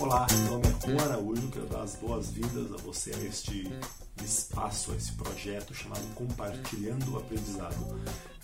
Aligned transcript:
Olá, 0.00 0.26
meu 0.32 0.58
nome 0.58 0.66
é 0.66 0.90
Juan 0.90 1.04
Araújo, 1.04 1.48
quero 1.52 1.66
dar 1.66 1.82
as 1.82 1.94
boas-vindas 1.94 2.72
a 2.72 2.76
você 2.78 3.14
a 3.14 3.18
este 3.22 3.70
espaço, 4.24 4.90
a 4.90 4.96
esse 4.96 5.12
projeto 5.12 5.72
chamado 5.72 6.02
Compartilhando 6.16 7.12
o 7.12 7.18
Aprendizado. 7.18 7.76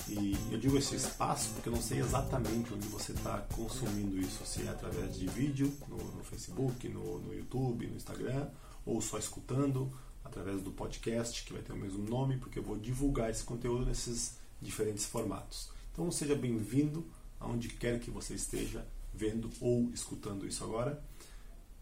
E 0.09 0.37
eu 0.53 0.61
digo 0.61 0.79
esse 0.79 0.95
espaço 0.95 1.51
porque 1.55 1.71
eu 1.71 1.73
não 1.73 1.83
sei 1.83 1.99
exatamente 1.99 2.73
onde 2.73 2.87
você 2.87 3.11
está 3.11 3.39
consumindo 3.53 4.17
isso, 4.21 4.47
se 4.47 4.63
é 4.63 4.69
através 4.69 5.19
de 5.19 5.27
vídeo, 5.27 5.77
no, 5.89 5.97
no 5.97 6.23
Facebook, 6.23 6.89
no, 6.89 7.19
no 7.19 7.35
YouTube, 7.35 7.89
no 7.89 7.97
Instagram, 7.97 8.47
ou 8.87 9.01
só 9.01 9.19
escutando, 9.19 9.93
através 10.25 10.63
do 10.63 10.71
podcast, 10.71 11.43
que 11.45 11.53
vai 11.53 11.63
ter 11.63 11.73
o 11.73 11.77
mesmo 11.77 12.09
nome, 12.09 12.37
porque 12.37 12.61
eu 12.61 12.63
vou 12.63 12.79
divulgar 12.79 13.29
esse 13.29 13.43
conteúdo 13.43 13.87
nesses 13.87 14.37
diferentes 14.63 15.05
formatos. 15.05 15.69
Então 15.93 16.09
seja 16.13 16.37
bem-vindo 16.37 17.05
aonde 17.41 17.71
quer 17.71 17.99
que 17.99 18.09
você 18.09 18.35
esteja 18.35 18.87
vendo 19.13 19.51
ou 19.61 19.91
escutando 19.93 20.47
isso 20.47 20.63
agora. 20.65 21.03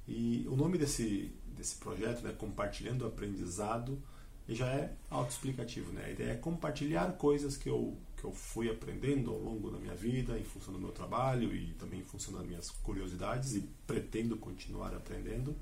E 0.09 0.47
o 0.49 0.57
nome 0.57 0.79
desse, 0.79 1.33
desse 1.47 1.77
projeto, 1.77 2.23
né, 2.23 2.33
Compartilhando 2.33 3.03
o 3.03 3.07
Aprendizado, 3.07 4.01
já 4.49 4.67
é 4.69 4.93
autoexplicativo. 5.11 5.93
Né? 5.93 6.05
A 6.05 6.11
ideia 6.11 6.33
é 6.33 6.37
compartilhar 6.37 7.13
coisas 7.13 7.57
que 7.57 7.69
eu, 7.69 7.97
que 8.17 8.25
eu 8.25 8.33
fui 8.33 8.71
aprendendo 8.71 9.31
ao 9.31 9.39
longo 9.39 9.71
da 9.71 9.79
minha 9.79 9.95
vida, 9.95 10.39
em 10.39 10.45
função 10.45 10.73
do 10.73 10.79
meu 10.79 10.93
trabalho 10.93 11.55
e 11.55 11.73
também 11.75 12.01
em 12.01 12.05
função 12.05 12.33
das 12.35 12.47
minhas 12.47 12.71
curiosidades 12.71 13.55
e 13.55 13.69
pretendo 13.87 14.37
continuar 14.37 14.95
aprendendo. 14.95 15.57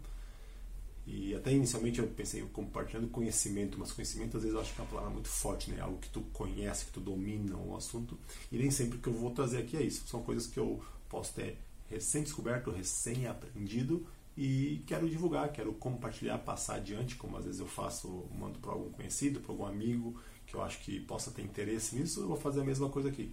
E 1.07 1.35
até 1.35 1.53
inicialmente 1.53 1.99
eu 1.99 2.07
pensei 2.09 2.41
em 2.41 2.49
compartilhando 2.49 3.09
conhecimento, 3.09 3.79
mas 3.79 3.93
conhecimento 3.93 4.39
às 4.39 4.43
vezes 4.43 4.55
eu 4.55 4.63
acho 4.63 4.75
que 4.75 4.81
é 4.81 4.85
uma 4.85 4.91
palavra 4.91 5.11
muito 5.11 5.29
forte, 5.29 5.71
né? 5.71 5.81
Algo 5.81 5.99
que 5.99 6.09
tu 6.09 6.23
conhece, 6.33 6.87
que 6.87 6.93
tu 6.93 7.01
domina 7.01 7.57
um 7.57 7.77
assunto. 7.77 8.19
E 8.51 8.57
nem 8.57 8.71
sempre 8.71 8.99
que 8.99 9.09
eu 9.09 9.13
vou 9.13 9.31
trazer 9.31 9.59
aqui 9.59 9.77
é 9.77 9.83
isso. 9.83 10.09
São 10.09 10.23
coisas 10.23 10.47
que 10.47 10.59
eu 10.59 10.83
posso 11.15 11.33
ter 11.33 11.57
recém-descoberto, 11.89 12.73
recém-aprendido 12.73 14.05
e 14.37 14.83
quero 14.85 15.09
divulgar, 15.09 15.53
quero 15.53 15.73
compartilhar, 15.75 16.39
passar 16.39 16.75
adiante, 16.75 17.15
como 17.15 17.37
às 17.37 17.45
vezes 17.45 17.61
eu 17.61 17.69
faço, 17.69 18.29
mando 18.37 18.59
para 18.59 18.73
algum 18.73 18.91
conhecido, 18.91 19.39
para 19.39 19.53
algum 19.53 19.65
amigo 19.65 20.21
que 20.45 20.57
eu 20.57 20.63
acho 20.63 20.81
que 20.81 20.99
possa 20.99 21.31
ter 21.31 21.43
interesse 21.43 21.95
nisso, 21.95 22.21
eu 22.21 22.27
vou 22.27 22.37
fazer 22.37 22.63
a 22.63 22.65
mesma 22.65 22.89
coisa 22.89 23.11
aqui. 23.11 23.33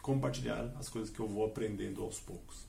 Compartilhar 0.00 0.74
as 0.78 0.88
coisas 0.88 1.10
que 1.10 1.20
eu 1.20 1.28
vou 1.28 1.44
aprendendo 1.44 2.02
aos 2.02 2.18
poucos. 2.18 2.64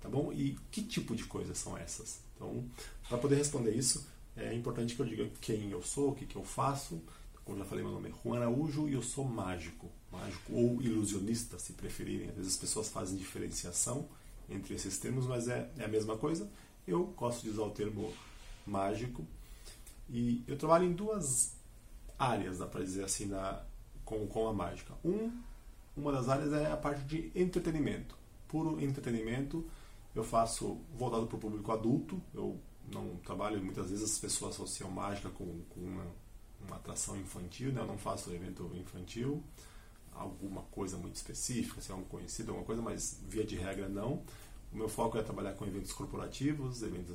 Tá 0.00 0.08
bom? 0.08 0.32
E 0.32 0.58
que 0.70 0.82
tipo 0.82 1.14
de 1.14 1.24
coisas 1.24 1.58
são 1.58 1.76
essas? 1.76 2.20
Então, 2.34 2.64
para 3.06 3.18
poder 3.18 3.36
responder 3.36 3.72
isso, 3.72 4.08
é 4.34 4.54
importante 4.54 4.96
que 4.96 5.02
eu 5.02 5.06
diga 5.06 5.30
quem 5.42 5.70
eu 5.70 5.82
sou, 5.82 6.10
o 6.10 6.14
que, 6.14 6.24
que 6.24 6.36
eu 6.36 6.42
faço. 6.42 7.02
Como 7.44 7.58
já 7.58 7.64
falei, 7.64 7.84
meu 7.84 7.92
nome 7.92 8.14
Juan 8.22 8.38
Araújo 8.38 8.88
e 8.88 8.94
eu 8.94 9.02
sou 9.02 9.24
mágico. 9.24 9.90
Mágico 10.10 10.52
ou 10.52 10.82
ilusionista, 10.82 11.58
se 11.58 11.72
preferirem. 11.72 12.28
Às 12.28 12.36
vezes 12.36 12.52
as 12.52 12.58
pessoas 12.58 12.88
fazem 12.88 13.16
diferenciação 13.16 14.08
entre 14.48 14.74
esses 14.74 14.98
termos, 14.98 15.26
mas 15.26 15.48
é, 15.48 15.70
é 15.78 15.84
a 15.84 15.88
mesma 15.88 16.16
coisa. 16.16 16.50
Eu 16.86 17.06
gosto 17.16 17.42
de 17.42 17.50
usar 17.50 17.62
o 17.62 17.70
termo 17.70 18.12
mágico. 18.66 19.26
E 20.08 20.44
eu 20.46 20.56
trabalho 20.56 20.84
em 20.84 20.92
duas 20.92 21.56
áreas, 22.18 22.58
dá 22.58 22.66
para 22.66 22.82
dizer 22.84 23.04
assim, 23.04 23.26
na, 23.26 23.62
com, 24.04 24.26
com 24.26 24.48
a 24.48 24.52
mágica. 24.52 24.94
Um, 25.04 25.32
uma 25.96 26.12
das 26.12 26.28
áreas 26.28 26.52
é 26.52 26.70
a 26.70 26.76
parte 26.76 27.02
de 27.04 27.32
entretenimento. 27.34 28.16
Puro 28.46 28.80
entretenimento 28.80 29.64
eu 30.14 30.22
faço 30.22 30.78
voltado 30.94 31.26
para 31.26 31.36
o 31.36 31.40
público 31.40 31.72
adulto. 31.72 32.20
Eu 32.34 32.60
não 32.92 33.16
trabalho, 33.16 33.62
muitas 33.62 33.90
vezes 33.90 34.04
as 34.04 34.18
pessoas 34.18 34.54
associam 34.54 34.90
mágica 34.90 35.30
com, 35.30 35.62
com 35.70 35.80
uma, 35.80 36.06
uma 36.66 36.76
atração 36.76 37.16
infantil, 37.16 37.72
né? 37.72 37.80
eu 37.80 37.86
não 37.86 37.98
faço 37.98 38.32
evento 38.32 38.70
infantil, 38.74 39.42
alguma 40.12 40.62
coisa 40.62 40.96
muito 40.96 41.16
específica, 41.16 41.80
se 41.80 41.90
é 41.90 41.94
um 41.94 42.04
conhecido, 42.04 42.50
alguma 42.50 42.66
coisa, 42.66 42.82
mas 42.82 43.20
via 43.28 43.44
de 43.44 43.56
regra 43.56 43.88
não. 43.88 44.22
O 44.72 44.76
meu 44.76 44.88
foco 44.88 45.18
é 45.18 45.22
trabalhar 45.22 45.52
com 45.52 45.66
eventos 45.66 45.92
corporativos, 45.92 46.82
eventos 46.82 47.14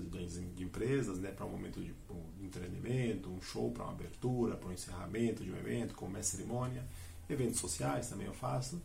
de, 0.56 0.64
empresas, 0.64 1.18
né, 1.18 1.32
para 1.32 1.44
um 1.44 1.50
momento 1.50 1.82
de, 1.82 1.92
um 2.10 2.46
entretenimento, 2.46 3.30
um 3.30 3.42
show 3.42 3.72
para 3.72 3.84
uma 3.84 3.94
abertura, 3.94 4.56
para 4.56 4.70
um 4.70 4.72
encerramento 4.72 5.44
de 5.44 5.52
um 5.52 5.58
evento, 5.58 5.96
como 5.96 6.16
é 6.18 6.22
cerimônia. 6.22 6.86
Eventos 7.28 7.60
sociais 7.60 8.10
também 8.10 8.28
eu 8.28 8.34
faço. 8.34 8.80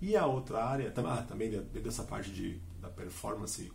E 0.00 0.16
a 0.16 0.26
outra 0.26 0.64
área, 0.64 0.92
ah, 0.96 1.22
também 1.22 1.48
dessa 1.50 2.02
parte 2.02 2.30
de, 2.32 2.60
da 2.80 2.88
performance 2.88 3.70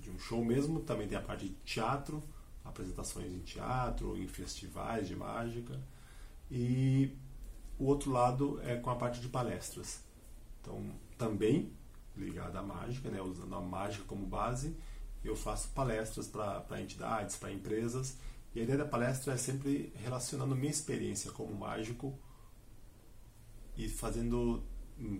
de 0.00 0.10
um 0.10 0.18
show 0.18 0.44
mesmo, 0.44 0.80
também 0.80 1.06
tem 1.06 1.16
a 1.16 1.22
parte 1.22 1.48
de 1.48 1.54
teatro, 1.64 2.22
apresentações 2.74 3.32
em 3.32 3.38
teatro, 3.38 4.18
em 4.18 4.26
festivais 4.26 5.06
de 5.06 5.14
mágica. 5.14 5.80
E 6.50 7.16
o 7.78 7.84
outro 7.86 8.10
lado 8.10 8.60
é 8.62 8.76
com 8.76 8.90
a 8.90 8.96
parte 8.96 9.20
de 9.20 9.28
palestras. 9.28 10.00
Então, 10.60 10.84
também 11.16 11.72
ligada 12.16 12.58
à 12.58 12.62
mágica, 12.62 13.10
né, 13.10 13.20
usando 13.20 13.54
a 13.54 13.60
mágica 13.60 14.04
como 14.04 14.26
base, 14.26 14.76
eu 15.24 15.34
faço 15.34 15.68
palestras 15.68 16.26
para 16.28 16.80
entidades, 16.80 17.36
para 17.36 17.52
empresas. 17.52 18.16
E 18.54 18.60
a 18.60 18.62
ideia 18.62 18.78
da 18.78 18.84
palestra 18.84 19.32
é 19.32 19.36
sempre 19.36 19.92
relacionando 19.96 20.54
minha 20.54 20.70
experiência 20.70 21.32
como 21.32 21.52
mágico 21.54 22.16
e 23.76 23.88
fazendo 23.88 24.62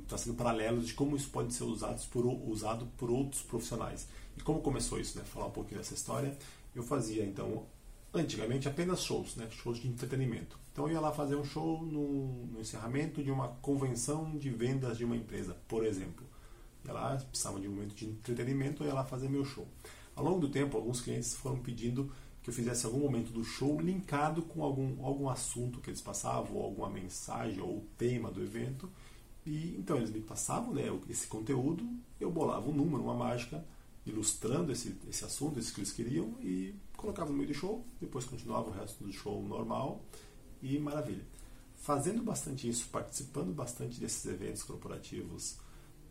trazendo 0.06 0.36
paralelos 0.36 0.86
de 0.86 0.94
como 0.94 1.16
isso 1.16 1.30
pode 1.30 1.52
ser 1.52 1.64
usado 1.64 2.00
por, 2.08 2.24
usado 2.24 2.86
por 2.96 3.10
outros 3.10 3.42
profissionais. 3.42 4.06
E 4.36 4.40
como 4.40 4.60
começou 4.60 5.00
isso, 5.00 5.18
né? 5.18 5.24
Falar 5.24 5.46
um 5.46 5.50
pouquinho 5.50 5.78
dessa 5.78 5.94
história. 5.94 6.36
Eu 6.74 6.82
fazia, 6.82 7.24
então, 7.24 7.66
antigamente 8.12 8.68
apenas 8.68 9.02
shows, 9.02 9.36
né? 9.36 9.48
Shows 9.50 9.78
de 9.78 9.88
entretenimento. 9.88 10.58
Então 10.72 10.86
eu 10.86 10.94
ia 10.94 11.00
lá 11.00 11.12
fazer 11.12 11.36
um 11.36 11.44
show 11.44 11.82
no, 11.82 12.46
no 12.46 12.60
encerramento 12.60 13.22
de 13.22 13.30
uma 13.30 13.48
convenção 13.62 14.36
de 14.36 14.50
vendas 14.50 14.98
de 14.98 15.04
uma 15.04 15.16
empresa, 15.16 15.56
por 15.68 15.84
exemplo. 15.84 16.26
Ia 16.84 16.92
lá, 16.92 17.16
precisava 17.16 17.60
de 17.60 17.68
um 17.68 17.72
momento 17.72 17.94
de 17.94 18.06
entretenimento, 18.06 18.82
eu 18.82 18.88
ia 18.88 18.94
lá 18.94 19.04
fazer 19.04 19.28
meu 19.28 19.44
show. 19.44 19.66
Ao 20.14 20.24
longo 20.24 20.40
do 20.40 20.48
tempo, 20.48 20.76
alguns 20.76 21.00
clientes 21.00 21.34
foram 21.34 21.58
pedindo 21.58 22.10
que 22.42 22.50
eu 22.50 22.54
fizesse 22.54 22.84
algum 22.84 22.98
momento 22.98 23.32
do 23.32 23.42
show 23.42 23.80
linkado 23.80 24.42
com 24.42 24.62
algum, 24.62 25.04
algum 25.04 25.28
assunto 25.28 25.80
que 25.80 25.90
eles 25.90 26.02
passavam, 26.02 26.56
ou 26.56 26.62
alguma 26.62 26.90
mensagem, 26.90 27.60
ou 27.60 27.84
tema 27.96 28.30
do 28.30 28.42
evento. 28.42 28.90
E 29.46 29.74
então 29.78 29.96
eles 29.96 30.10
me 30.10 30.20
passavam 30.20 30.74
né, 30.74 30.82
esse 31.08 31.26
conteúdo, 31.26 31.88
eu 32.20 32.30
bolava 32.30 32.68
um 32.68 32.72
número, 32.72 33.02
uma 33.02 33.14
mágica, 33.14 33.64
ilustrando 34.06 34.70
esse, 34.72 34.94
esse 35.08 35.24
assunto, 35.24 35.58
isso 35.58 35.72
que 35.72 35.80
eles 35.80 35.92
queriam, 35.92 36.36
e 36.40 36.74
colocava 36.96 37.30
no 37.30 37.36
meio 37.36 37.48
do 37.48 37.54
show, 37.54 37.84
depois 38.00 38.24
continuava 38.24 38.68
o 38.68 38.72
resto 38.72 39.02
do 39.02 39.12
show 39.12 39.42
normal, 39.42 40.02
e 40.62 40.78
maravilha. 40.78 41.24
Fazendo 41.76 42.22
bastante 42.22 42.68
isso, 42.68 42.86
participando 42.90 43.52
bastante 43.52 44.00
desses 44.00 44.24
eventos 44.24 44.62
corporativos 44.62 45.56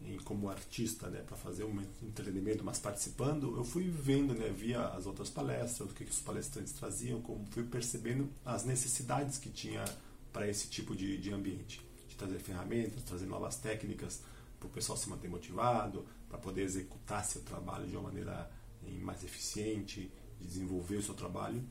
em, 0.01 0.17
como 0.19 0.49
artista, 0.49 1.09
né, 1.09 1.21
para 1.21 1.35
fazer 1.35 1.63
um 1.63 1.81
entretenimento, 2.01 2.63
mas 2.63 2.77
participando, 2.77 3.55
eu 3.57 3.63
fui 3.63 3.89
vendo, 3.89 4.33
né, 4.33 4.49
via 4.49 4.87
as 4.89 5.05
outras 5.05 5.29
palestras, 5.29 5.89
o 5.89 5.93
que, 5.93 6.05
que 6.05 6.11
os 6.11 6.19
palestrantes 6.19 6.73
traziam, 6.73 7.21
como 7.21 7.45
fui 7.51 7.63
percebendo 7.63 8.29
as 8.45 8.63
necessidades 8.63 9.37
que 9.37 9.49
tinha 9.49 9.83
para 10.31 10.47
esse 10.47 10.67
tipo 10.67 10.95
de, 10.95 11.17
de 11.17 11.31
ambiente 11.31 11.81
de 12.07 12.15
trazer 12.15 12.39
ferramentas, 12.39 13.01
trazer 13.03 13.25
novas 13.25 13.55
técnicas 13.55 14.21
para 14.63 14.69
o 14.69 14.72
pessoal 14.72 14.97
se 14.97 15.09
manter 15.09 15.29
motivado, 15.29 16.06
para 16.29 16.38
poder 16.38 16.62
executar 16.62 17.25
seu 17.25 17.41
trabalho 17.41 17.85
de 17.85 17.96
uma 17.96 18.03
maneira 18.03 18.50
mais 19.01 19.24
eficiente, 19.24 20.12
desenvolver 20.40 20.97
o 20.97 21.03
seu 21.03 21.13
trabalho. 21.13 21.63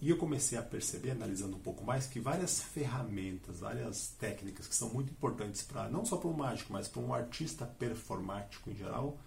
E 0.00 0.10
eu 0.10 0.16
comecei 0.16 0.56
a 0.56 0.62
perceber, 0.62 1.10
analisando 1.10 1.56
um 1.56 1.60
pouco 1.60 1.84
mais, 1.84 2.06
que 2.06 2.20
várias 2.20 2.62
ferramentas, 2.62 3.60
várias 3.60 4.08
técnicas 4.18 4.68
que 4.68 4.74
são 4.74 4.90
muito 4.90 5.10
importantes 5.10 5.62
para 5.62 5.88
não 5.88 6.04
só 6.04 6.16
para 6.16 6.28
um 6.28 6.34
mágico, 6.34 6.72
mas 6.72 6.86
para 6.86 7.02
um 7.02 7.12
artista 7.12 7.66
performático 7.66 8.70
em 8.70 8.76
geral, 8.76 9.18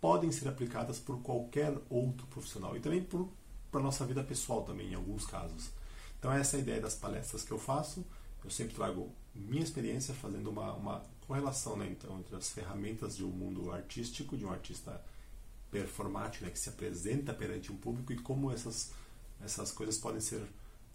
podem 0.00 0.30
ser 0.30 0.48
aplicadas 0.48 0.98
por 0.98 1.22
qualquer 1.22 1.78
outro 1.88 2.26
profissional 2.26 2.76
e 2.76 2.80
também 2.80 3.02
para 3.02 3.80
a 3.80 3.82
nossa 3.82 4.04
vida 4.04 4.22
pessoal 4.22 4.62
também 4.62 4.92
em 4.92 4.94
alguns 4.94 5.24
casos. 5.24 5.70
Então 6.18 6.30
essa 6.30 6.56
é 6.56 6.58
a 6.58 6.62
ideia 6.62 6.80
das 6.80 6.94
palestras 6.94 7.42
que 7.42 7.52
eu 7.52 7.58
faço. 7.58 8.04
Eu 8.44 8.50
sempre 8.50 8.74
trago 8.74 9.10
minha 9.34 9.62
experiência 9.62 10.14
fazendo 10.14 10.50
uma, 10.50 10.72
uma 10.74 11.02
correlação 11.26 11.76
né, 11.76 11.88
então, 11.90 12.18
entre 12.18 12.36
as 12.36 12.50
ferramentas 12.50 13.16
de 13.16 13.24
um 13.24 13.30
mundo 13.30 13.70
artístico, 13.72 14.36
de 14.36 14.44
um 14.44 14.50
artista 14.50 15.02
performático 15.70 16.44
né, 16.44 16.50
que 16.50 16.58
se 16.58 16.68
apresenta 16.68 17.34
perante 17.34 17.72
um 17.72 17.76
público 17.76 18.12
e 18.12 18.18
como 18.18 18.52
essas, 18.52 18.92
essas 19.42 19.72
coisas 19.72 19.98
podem 19.98 20.20
ser 20.20 20.42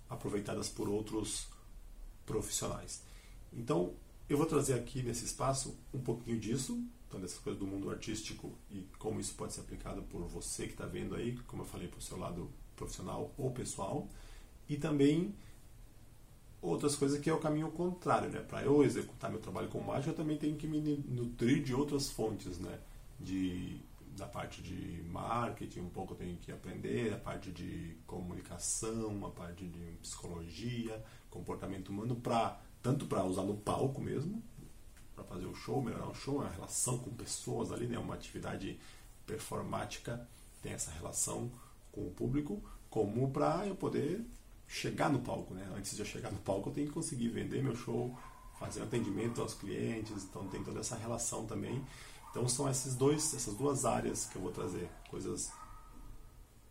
aproveitadas 0.09 0.69
por 0.69 0.87
outros 0.87 1.47
profissionais. 2.25 3.01
Então, 3.51 3.93
eu 4.29 4.37
vou 4.37 4.45
trazer 4.45 4.75
aqui 4.75 5.01
nesse 5.01 5.25
espaço 5.25 5.75
um 5.93 5.99
pouquinho 5.99 6.39
disso, 6.39 6.81
então 7.07 7.19
dessas 7.19 7.39
coisas 7.39 7.59
do 7.59 7.65
mundo 7.65 7.89
artístico 7.89 8.55
e 8.69 8.87
como 8.99 9.19
isso 9.19 9.33
pode 9.33 9.53
ser 9.53 9.61
aplicado 9.61 10.03
por 10.03 10.21
você 10.27 10.67
que 10.67 10.73
está 10.73 10.85
vendo 10.85 11.15
aí, 11.15 11.35
como 11.47 11.63
eu 11.63 11.65
falei, 11.65 11.87
para 11.87 11.97
o 11.97 12.01
seu 12.01 12.17
lado 12.17 12.49
profissional 12.75 13.33
ou 13.37 13.51
pessoal, 13.51 14.07
e 14.69 14.77
também 14.77 15.33
outras 16.61 16.95
coisas 16.95 17.19
que 17.19 17.29
é 17.29 17.33
o 17.33 17.39
caminho 17.39 17.71
contrário, 17.71 18.29
né? 18.29 18.39
Para 18.39 18.63
eu 18.63 18.83
executar 18.83 19.29
meu 19.29 19.39
trabalho 19.39 19.69
como 19.69 19.87
mágico, 19.87 20.11
eu 20.11 20.15
também 20.15 20.37
tenho 20.37 20.55
que 20.57 20.67
me 20.67 20.79
nutrir 21.07 21.63
de 21.63 21.73
outras 21.73 22.09
fontes, 22.09 22.59
né? 22.59 22.79
De 23.19 23.79
da 24.17 24.27
parte 24.27 24.61
de 24.61 25.01
marketing, 25.03 25.79
um 25.79 25.89
pouco 25.89 26.13
eu 26.13 26.17
tenho 26.17 26.35
que 26.37 26.51
aprender, 26.51 27.13
a 27.13 27.17
parte 27.17 27.51
de 27.51 27.95
comunicação, 28.05 29.25
a 29.25 29.29
parte 29.29 29.65
de 29.65 29.93
psicologia, 30.01 31.01
comportamento 31.29 31.87
humano 31.87 32.17
para 32.17 32.59
tanto 32.83 33.05
para 33.05 33.23
usar 33.23 33.43
no 33.43 33.55
palco 33.55 34.01
mesmo, 34.01 34.43
para 35.15 35.23
fazer 35.23 35.45
o 35.45 35.55
show, 35.55 35.81
melhorar 35.81 36.09
o 36.09 36.13
show, 36.13 36.41
a 36.41 36.49
relação 36.49 36.97
com 36.97 37.11
pessoas 37.11 37.71
ali, 37.71 37.87
né? 37.87 37.97
Uma 37.97 38.15
atividade 38.15 38.77
performática 39.25 40.27
tem 40.61 40.73
essa 40.73 40.91
relação 40.91 41.49
com 41.91 42.01
o 42.01 42.11
público, 42.11 42.61
como 42.89 43.31
para 43.31 43.65
eu 43.67 43.75
poder 43.75 44.25
chegar 44.69 45.09
no 45.09 45.19
palco, 45.19 45.53
né? 45.55 45.67
Antes 45.75 45.95
de 45.95 46.01
eu 46.01 46.05
chegar 46.05 46.31
no 46.31 46.37
palco, 46.39 46.69
eu 46.69 46.73
tenho 46.73 46.87
que 46.87 46.93
conseguir 46.93 47.27
vender 47.29 47.63
meu 47.63 47.75
show, 47.75 48.15
fazer 48.59 48.83
atendimento 48.83 49.41
aos 49.41 49.55
clientes, 49.55 50.23
então 50.23 50.47
tem 50.47 50.63
toda 50.63 50.79
essa 50.79 50.95
relação 50.95 51.45
também. 51.45 51.83
Então 52.29 52.47
são 52.47 52.69
esses 52.69 52.93
dois, 52.93 53.33
essas 53.33 53.55
duas 53.55 53.83
áreas 53.83 54.27
que 54.27 54.35
eu 54.35 54.41
vou 54.41 54.51
trazer, 54.51 54.87
coisas 55.09 55.51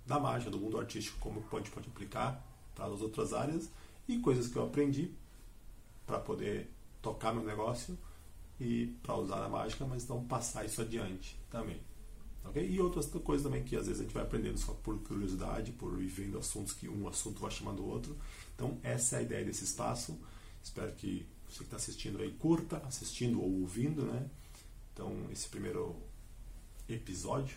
da 0.06 0.18
mágica, 0.20 0.50
do 0.50 0.58
mundo 0.58 0.78
artístico, 0.78 1.18
como 1.18 1.42
pode 1.42 1.70
pode 1.70 1.88
aplicar 1.88 2.42
para 2.74 2.86
as 2.86 3.02
outras 3.02 3.32
áreas 3.32 3.68
e 4.06 4.18
coisas 4.20 4.46
que 4.46 4.56
eu 4.56 4.64
aprendi 4.64 5.12
para 6.06 6.20
poder 6.20 6.70
tocar 7.02 7.34
meu 7.34 7.42
negócio 7.42 7.98
e 8.60 8.96
para 9.02 9.16
usar 9.16 9.44
a 9.44 9.48
mágica, 9.48 9.84
mas 9.84 10.06
não 10.06 10.24
passar 10.24 10.64
isso 10.64 10.80
adiante 10.80 11.38
também. 11.50 11.80
Okay? 12.48 12.68
E 12.68 12.80
outras 12.80 13.06
coisas 13.06 13.44
também 13.44 13.62
que 13.62 13.76
às 13.76 13.86
vezes 13.86 14.00
a 14.00 14.04
gente 14.04 14.14
vai 14.14 14.22
aprendendo 14.22 14.58
só 14.58 14.72
por 14.72 14.98
curiosidade, 15.00 15.72
por 15.72 15.96
vivendo 15.96 16.38
assuntos 16.38 16.72
que 16.72 16.88
um 16.88 17.06
assunto 17.08 17.40
vai 17.40 17.50
chamando 17.50 17.80
o 17.80 17.86
outro. 17.86 18.16
Então, 18.54 18.78
essa 18.82 19.16
é 19.16 19.18
a 19.20 19.22
ideia 19.22 19.44
desse 19.44 19.64
espaço. 19.64 20.18
Espero 20.62 20.92
que 20.92 21.26
você 21.48 21.58
que 21.58 21.64
está 21.64 21.76
assistindo 21.76 22.20
aí 22.20 22.32
curta, 22.32 22.82
assistindo 22.86 23.40
ou 23.40 23.60
ouvindo, 23.60 24.02
né? 24.02 24.28
Então, 24.92 25.14
esse 25.30 25.48
primeiro 25.48 25.96
episódio, 26.88 27.56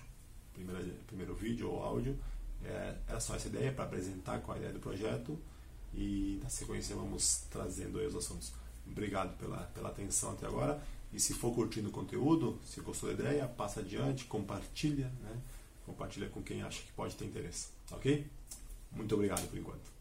primeiro, 0.54 0.94
primeiro 1.08 1.36
vídeo 1.36 1.70
ou 1.70 1.84
áudio, 1.84 2.18
é, 2.64 2.96
era 3.08 3.20
só 3.20 3.36
essa 3.36 3.48
ideia 3.48 3.72
para 3.72 3.86
apresentar 3.86 4.40
com 4.42 4.52
a 4.52 4.58
ideia 4.58 4.72
do 4.72 4.80
projeto 4.80 5.38
e 5.94 6.40
na 6.44 6.50
sequência 6.50 6.96
vamos 6.96 7.44
trazendo 7.50 8.00
aí 8.00 8.08
os 8.08 8.16
assuntos. 8.16 8.54
Obrigado 8.88 9.38
pela, 9.38 9.58
pela 9.74 9.90
atenção 9.90 10.32
até 10.32 10.46
agora. 10.46 10.82
E 11.14 11.20
se 11.20 11.34
for 11.34 11.54
curtindo 11.54 11.90
o 11.90 11.92
conteúdo, 11.92 12.60
se 12.64 12.80
gostou 12.82 13.10
da 13.10 13.16
ideia, 13.16 13.48
passa 13.48 13.82
adiante, 13.82 14.26
compartilha, 14.26 15.12
né? 15.22 15.42
Compartilha 15.86 16.30
com 16.30 16.42
quem 16.42 16.62
acha 16.62 16.82
que 16.82 16.92
pode 16.94 17.16
ter 17.16 17.26
interesse, 17.26 17.68
ok? 17.92 18.26
Muito 18.92 19.14
obrigado 19.14 19.48
por 19.50 19.58
enquanto. 19.58 20.01